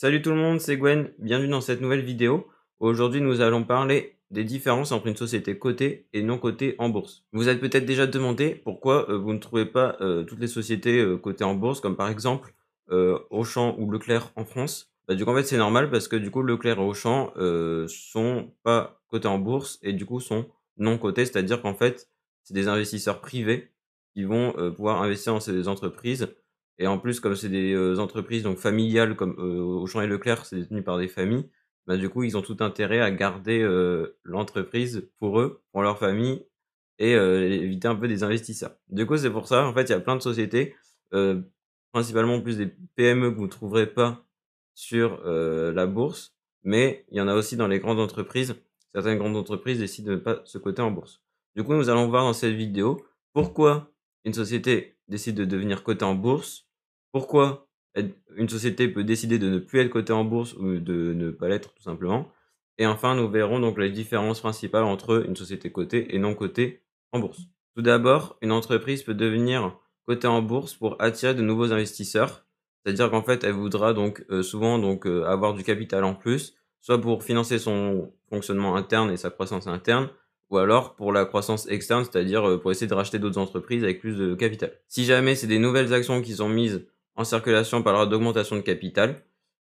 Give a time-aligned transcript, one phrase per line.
[0.00, 2.46] Salut tout le monde, c'est Gwen, bienvenue dans cette nouvelle vidéo.
[2.78, 7.24] Aujourd'hui nous allons parler des différences entre une société cotée et non cotée en bourse.
[7.32, 11.00] Vous êtes peut-être déjà demandé pourquoi euh, vous ne trouvez pas euh, toutes les sociétés
[11.00, 12.54] euh, cotées en bourse, comme par exemple
[13.30, 14.92] Auchan ou Leclerc en France.
[15.08, 17.32] Bah, du coup en fait c'est normal parce que du coup Leclerc et Auchan
[17.88, 20.46] sont pas cotés en bourse et du coup sont
[20.76, 22.08] non cotés, c'est-à-dire qu'en fait
[22.44, 23.72] c'est des investisseurs privés
[24.14, 26.28] qui vont pouvoir investir dans ces entreprises
[26.78, 30.46] et en plus, comme c'est des euh, entreprises donc familiales comme euh, Auchan et Leclerc,
[30.46, 31.50] c'est détenu par des familles,
[31.86, 35.98] bah, du coup, ils ont tout intérêt à garder euh, l'entreprise pour eux, pour leur
[35.98, 36.44] famille,
[37.00, 38.74] et éviter un peu des investisseurs.
[38.88, 40.74] Du coup, c'est pour ça, en fait, il y a plein de sociétés,
[41.92, 44.26] principalement plus des PME que vous ne trouverez pas
[44.74, 46.34] sur la bourse,
[46.64, 48.56] mais il y en a aussi dans les grandes entreprises.
[48.92, 51.22] Certaines grandes entreprises décident de ne pas se coter en bourse.
[51.54, 53.92] Du coup, nous allons voir dans cette vidéo pourquoi
[54.24, 56.67] une société décide de devenir cotée en bourse,
[57.12, 57.68] pourquoi
[58.36, 61.48] une société peut décider de ne plus être cotée en bourse ou de ne pas
[61.48, 62.28] l'être tout simplement.
[62.78, 66.82] Et enfin, nous verrons donc les différences principales entre une société cotée et non cotée
[67.12, 67.40] en bourse.
[67.74, 72.46] Tout d'abord, une entreprise peut devenir cotée en bourse pour attirer de nouveaux investisseurs.
[72.84, 76.54] C'est-à-dire qu'en fait, elle voudra donc euh, souvent donc euh, avoir du capital en plus,
[76.80, 80.08] soit pour financer son fonctionnement interne et sa croissance interne,
[80.50, 84.00] ou alors pour la croissance externe, c'est-à-dire euh, pour essayer de racheter d'autres entreprises avec
[84.00, 84.72] plus de capital.
[84.86, 86.86] Si jamais c'est des nouvelles actions qui sont mises
[87.18, 89.22] en circulation parlera d'augmentation de capital.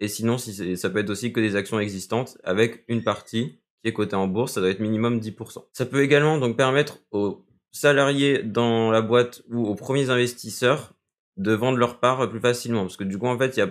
[0.00, 3.90] Et sinon, si ça peut être aussi que des actions existantes avec une partie qui
[3.90, 5.66] est cotée en bourse, ça doit être minimum 10%.
[5.72, 10.94] Ça peut également donc permettre aux salariés dans la boîte ou aux premiers investisseurs
[11.36, 12.80] de vendre leur part plus facilement.
[12.80, 13.70] Parce que du coup, en fait, il y a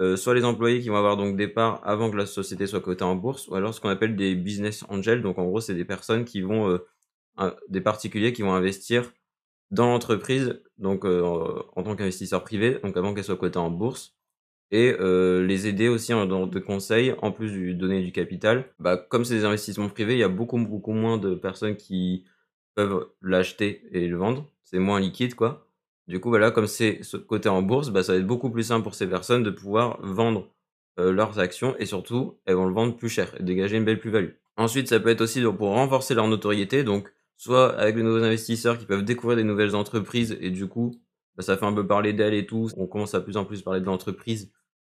[0.00, 2.80] euh, soit les employés qui vont avoir donc des parts avant que la société soit
[2.80, 5.20] cotée en bourse, ou alors ce qu'on appelle des business angels.
[5.20, 6.78] Donc en gros, c'est des personnes qui vont,
[7.40, 9.12] euh, des particuliers qui vont investir
[9.70, 11.22] dans l'entreprise, donc euh,
[11.74, 14.14] en tant qu'investisseur privé, donc avant qu'elle soit cotée en bourse,
[14.70, 18.64] et euh, les aider aussi en de conseils, en plus de donner du capital.
[18.80, 22.24] Bah, comme c'est des investissements privés, il y a beaucoup, beaucoup moins de personnes qui
[22.74, 24.50] peuvent l'acheter et le vendre.
[24.64, 25.68] C'est moins liquide, quoi.
[26.08, 28.82] Du coup, voilà, comme c'est coté en bourse, bah, ça va être beaucoup plus simple
[28.82, 30.48] pour ces personnes de pouvoir vendre
[30.98, 34.00] euh, leurs actions et surtout, elles vont le vendre plus cher et dégager une belle
[34.00, 34.30] plus-value.
[34.56, 37.12] Ensuite, ça peut être aussi pour renforcer leur notoriété, donc
[37.44, 40.92] soit avec les nouveaux investisseurs qui peuvent découvrir des nouvelles entreprises et du coup,
[41.36, 42.70] bah, ça fait un peu parler d'elle et tout.
[42.78, 44.50] On commence à plus en plus parler de l'entreprise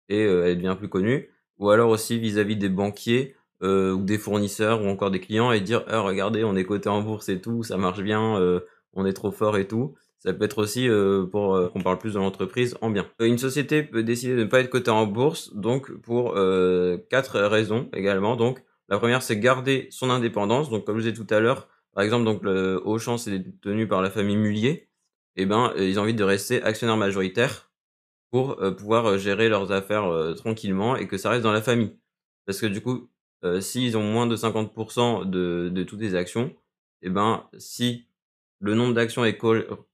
[0.08, 1.30] et euh, elle devient plus connue.
[1.58, 5.60] Ou alors aussi vis-à-vis des banquiers euh, ou des fournisseurs ou encore des clients et
[5.60, 8.62] dire «Ah, regardez, on est coté en bourse et tout, ça marche bien, euh,
[8.94, 9.96] on est trop fort et tout.
[10.20, 10.88] Ça peut être aussi
[11.32, 13.06] pour qu'on parle plus de l'entreprise en bien.
[13.20, 16.34] Une société peut décider de ne pas être cotée en bourse, donc pour
[17.10, 18.36] quatre raisons également.
[18.36, 20.72] Donc la première, c'est garder son indépendance.
[20.72, 24.04] Donc comme je disais tout à l'heure, par exemple, donc le Auchan, c'est détenu par
[24.04, 24.88] la famille Mullier.
[25.36, 27.72] Eh ben, euh, ils ont envie de rester actionnaires majoritaires
[28.30, 31.98] pour euh, pouvoir euh, gérer leurs affaires tranquillement et que ça reste dans la famille.
[32.46, 33.10] Parce que du coup,
[33.62, 36.56] s'ils ont moins de 50% de, toutes les actions,
[37.02, 38.06] eh ben, si
[38.60, 39.40] le nombre d'actions est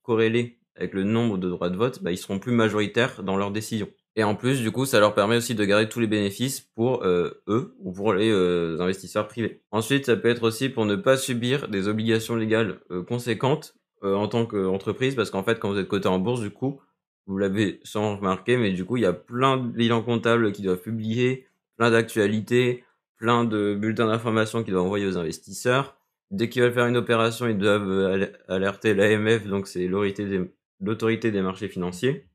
[0.01, 3.51] corrélé avec le nombre de droits de vote, bah, ils seront plus majoritaires dans leurs
[3.51, 3.89] décisions.
[4.15, 7.03] Et en plus, du coup, ça leur permet aussi de garder tous les bénéfices pour
[7.03, 9.63] euh, eux ou pour les euh, investisseurs privés.
[9.71, 13.75] Ensuite, ça peut être aussi pour ne pas subir des obligations légales euh, conséquentes
[14.05, 16.81] en tant qu'entreprise, parce qu'en fait, quand vous êtes coté en bourse, du coup,
[17.25, 20.81] vous l'avez sans remarquer, mais du coup, il y a plein de comptables qui doivent
[20.81, 21.47] publier,
[21.77, 22.83] plein d'actualités,
[23.15, 25.95] plein de bulletins d'information qui doivent envoyer aux investisseurs.
[26.31, 31.69] Dès qu'ils veulent faire une opération, ils doivent alerter l'AMF, donc c'est l'autorité des marchés
[31.69, 32.27] financiers.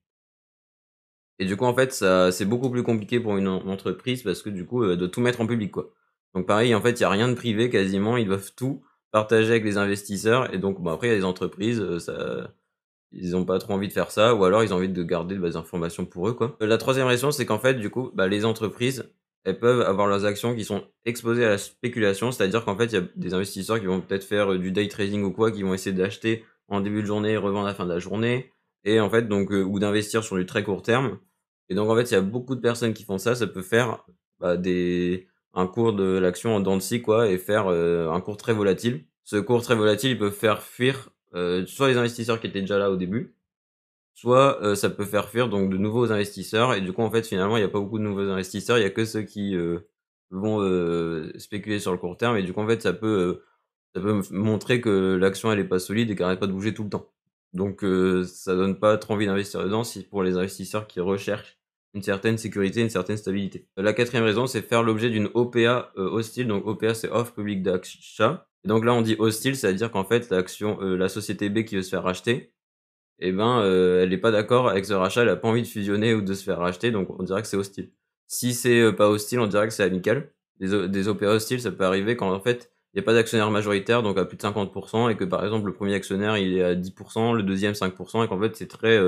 [1.38, 4.66] Et du coup, en fait, c'est beaucoup plus compliqué pour une, entreprise parce que du
[4.66, 5.90] coup, euh, de tout mettre en public, quoi.
[6.34, 8.16] Donc pareil, en fait, il y a rien de privé quasiment.
[8.16, 8.82] Ils doivent tout
[9.12, 10.52] partager avec les investisseurs.
[10.54, 12.52] Et donc, bon, après, il y a des entreprises, euh, ça,
[13.12, 15.36] ils ont pas trop envie de faire ça, ou alors ils ont envie de garder
[15.38, 16.56] des informations pour eux, quoi.
[16.62, 19.10] Euh, la troisième raison, c'est qu'en fait, du coup, bah, les entreprises,
[19.44, 22.94] elles peuvent avoir leurs actions qui sont exposées à la spéculation, c'est-à-dire qu'en fait, il
[22.94, 25.72] y a des investisseurs qui vont peut-être faire du day trading ou quoi, qui vont
[25.74, 28.52] essayer d'acheter en début de journée et revendre à la fin de la journée,
[28.84, 31.18] et en fait, donc, ou d'investir sur du très court terme.
[31.68, 33.34] Et donc, en fait, il y a beaucoup de personnes qui font ça.
[33.34, 34.04] Ça peut faire
[34.40, 38.52] bah, des, un cours de l'action en dents quoi, et faire euh, un cours très
[38.52, 39.04] volatile.
[39.24, 42.78] Ce cours très volatile, il peut faire fuir euh, soit les investisseurs qui étaient déjà
[42.78, 43.34] là au début,
[44.14, 46.74] soit euh, ça peut faire fuir donc de nouveaux investisseurs.
[46.74, 48.78] Et du coup, en fait, finalement, il n'y a pas beaucoup de nouveaux investisseurs.
[48.78, 49.56] Il y a que ceux qui
[50.30, 52.36] vont spéculer sur le court terme.
[52.36, 53.42] Et du coup, en fait, ça peut,
[53.94, 56.74] ça peut montrer que l'action, elle est pas solide et qu'elle n'arrête pas de bouger
[56.74, 57.10] tout le temps.
[57.52, 57.84] Donc,
[58.26, 61.57] ça donne pas trop envie d'investir dedans si pour les investisseurs qui recherchent
[61.94, 63.66] une certaine sécurité, une certaine stabilité.
[63.76, 66.46] La quatrième raison, c'est faire l'objet d'une OPA euh, hostile.
[66.46, 68.46] Donc OPA, c'est offre publique d'achat.
[68.64, 71.82] Donc là, on dit hostile, c'est-à-dire qu'en fait, l'action, euh, la société B qui veut
[71.82, 72.52] se faire racheter,
[73.20, 75.66] eh ben, euh, elle n'est pas d'accord avec ce rachat, elle a pas envie de
[75.66, 77.90] fusionner ou de se faire racheter, donc on dirait que c'est hostile.
[78.26, 80.32] Si c'est pas hostile, on dirait que c'est amical.
[80.60, 83.50] Des, des OPA hostiles, ça peut arriver quand en fait il n'y a pas d'actionnaire
[83.50, 86.62] majoritaire, donc à plus de 50%, et que par exemple le premier actionnaire il est
[86.62, 88.98] à 10%, le deuxième 5%, et qu'en fait c'est très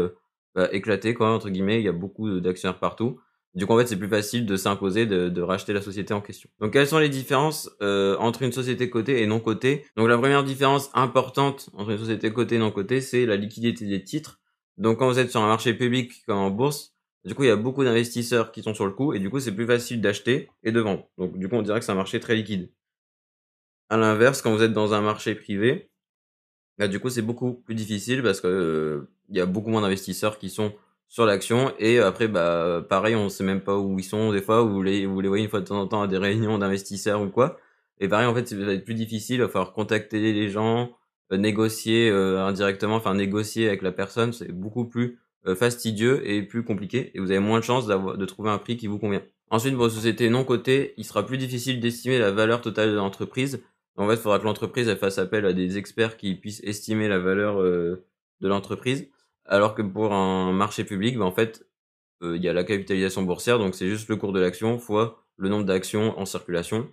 [0.54, 3.20] bah, éclaté, quoi, entre guillemets, il y a beaucoup d'actionnaires partout.
[3.54, 6.20] Du coup, en fait, c'est plus facile de s'imposer, de, de, racheter la société en
[6.20, 6.48] question.
[6.60, 9.84] Donc, quelles sont les différences euh, entre une société cotée et non cotée?
[9.96, 13.86] Donc, la première différence importante entre une société cotée et non cotée, c'est la liquidité
[13.86, 14.40] des titres.
[14.76, 16.94] Donc, quand vous êtes sur un marché public comme en bourse,
[17.24, 19.40] du coup, il y a beaucoup d'investisseurs qui sont sur le coup, et du coup,
[19.40, 21.08] c'est plus facile d'acheter et de vendre.
[21.18, 22.72] Donc, du coup, on dirait que c'est un marché très liquide.
[23.88, 25.89] À l'inverse, quand vous êtes dans un marché privé,
[26.80, 29.82] bah, du coup, c'est beaucoup plus difficile parce que euh, il y a beaucoup moins
[29.82, 30.72] d'investisseurs qui sont
[31.10, 34.62] sur l'action et après bah pareil on sait même pas où ils sont des fois
[34.62, 36.56] ou vous les vous les voyez une fois de temps en temps à des réunions
[36.56, 37.58] d'investisseurs ou quoi.
[37.98, 40.92] Et pareil en fait ça va être plus difficile il va falloir contacter les gens
[41.32, 46.42] euh, négocier euh, indirectement enfin négocier avec la personne c'est beaucoup plus euh, fastidieux et
[46.42, 49.22] plus compliqué et vous avez moins de chances de trouver un prix qui vous convient.
[49.50, 52.94] Ensuite pour les sociétés non cotées il sera plus difficile d'estimer la valeur totale de
[52.94, 53.60] l'entreprise
[53.96, 57.18] en fait il faudra que l'entreprise fasse appel à des experts qui puissent estimer la
[57.18, 59.08] valeur de l'entreprise
[59.50, 61.66] alors que pour un marché public, bah, en fait,
[62.22, 65.24] euh, il y a la capitalisation boursière, donc c'est juste le cours de l'action fois
[65.36, 66.88] le nombre d'actions en circulation.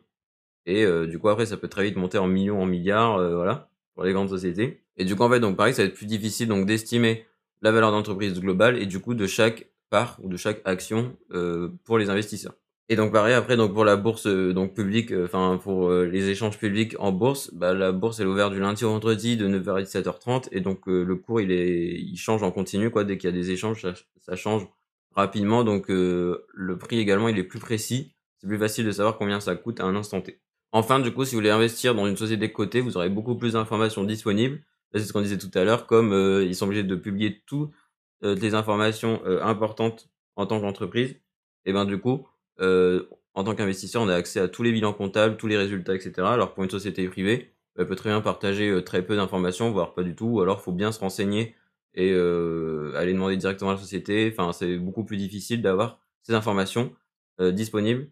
[0.65, 3.35] Et euh, du coup, après, ça peut très vite monter en millions, en milliards, euh,
[3.35, 4.83] voilà, pour les grandes sociétés.
[4.97, 7.25] Et du coup, en fait, donc pareil, ça va être plus difficile donc d'estimer
[7.61, 11.15] la valeur d'entreprise globale et du coup de chaque part ou de chaque action
[11.85, 12.53] pour les investisseurs.
[12.89, 16.05] Et donc pareil après donc pour la bourse euh, donc publique euh, enfin pour euh,
[16.05, 19.45] les échanges publics en bourse, bah, la bourse est ouverte du lundi au vendredi de
[19.47, 23.03] 9h à 17h30 et donc le cours il est il change en continu quoi.
[23.03, 23.85] Dès qu'il y a des échanges
[24.21, 24.67] ça, change
[25.15, 25.65] rapidement.
[25.65, 29.55] Donc le prix également il est plus précis, c'est plus facile de savoir combien ça
[29.55, 30.39] coûte à un instant T.
[30.71, 33.53] Enfin du coup si vous voulez investir dans une société cotée, vous aurez beaucoup plus
[33.53, 34.61] d'informations disponibles.
[34.93, 37.71] C'est ce qu'on disait tout à l'heure comme ils sont obligés de publier toutes
[38.21, 40.07] les informations importantes
[40.37, 41.17] en tant qu'entreprise.
[41.65, 42.25] Et ben du coup
[42.59, 46.13] en tant qu'investisseur, on a accès à tous les bilans comptables, tous les résultats, etc.
[46.21, 49.93] Alors pour une société privée, elle peut très bien partager euh, très peu d'informations, voire
[49.93, 51.55] pas du tout, ou alors faut bien se renseigner
[51.93, 54.33] et euh, aller demander directement à la société.
[54.33, 56.93] Enfin, c'est beaucoup plus difficile d'avoir ces informations
[57.39, 58.09] disponibles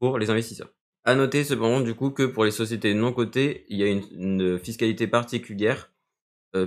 [0.00, 0.68] pour les investisseurs.
[1.04, 4.58] À noter cependant du coup que pour les sociétés non cotées, il y a une,
[4.58, 5.92] fiscalité particulière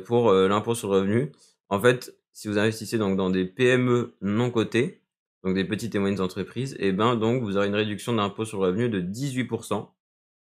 [0.05, 1.33] pour l'impôt sur le revenu.
[1.67, 5.01] En fait, si vous investissez donc dans des PME non cotées,
[5.43, 8.61] donc des petites et moyennes entreprises, et ben donc vous aurez une réduction d'impôt sur
[8.61, 9.87] le revenu de 18%.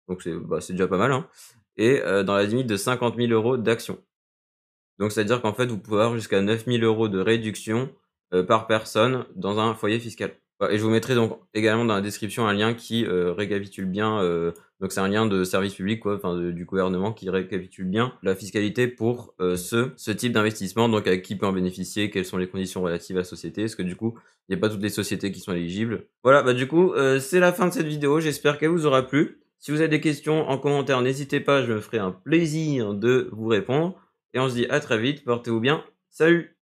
[0.09, 1.29] Donc c'est bah, déjà pas mal, hein,
[1.77, 3.99] et euh, dans la limite de 50 000 euros d'action.
[4.99, 7.91] Donc c'est-à-dire qu'en fait vous pouvez avoir jusqu'à 9 000 euros de réduction
[8.35, 10.33] euh, par personne dans un foyer fiscal.
[10.69, 14.21] Et je vous mettrai donc également dans la description un lien qui euh, récapitule bien
[14.81, 18.35] donc c'est un lien de service public, quoi, enfin du gouvernement qui récapitule bien la
[18.35, 22.39] fiscalité pour euh, ce, ce type d'investissement, donc à qui peut en bénéficier, quelles sont
[22.39, 24.15] les conditions relatives à la société, parce que du coup,
[24.49, 26.07] il n'y a pas toutes les sociétés qui sont éligibles?
[26.25, 29.07] Voilà, bah du coup, euh, c'est la fin de cette vidéo, j'espère qu'elle vous aura
[29.07, 29.41] plu.
[29.59, 33.29] Si vous avez des questions en commentaire, n'hésitez pas, je me ferai un plaisir de
[33.33, 34.01] vous répondre.
[34.33, 36.57] Et on se dit à très vite, portez-vous bien, salut